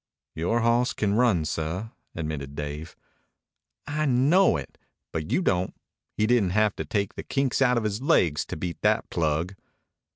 "Yore 0.33 0.61
hoss 0.61 0.93
can 0.93 1.13
run, 1.13 1.45
seh," 1.45 1.83
admitted 2.15 2.55
Dave. 2.55 2.95
"I 3.85 4.07
know 4.07 4.57
it, 4.57 4.79
but 5.11 5.29
you 5.31 5.43
don't. 5.43 5.75
He 6.17 6.25
didn't 6.25 6.53
have 6.57 6.75
to 6.77 6.85
take 6.85 7.13
the 7.13 7.21
kinks 7.23 7.61
out 7.61 7.77
of 7.77 7.83
his 7.83 8.01
legs 8.01 8.43
to 8.45 8.57
beat 8.57 8.81
that 8.81 9.11
plug." 9.11 9.53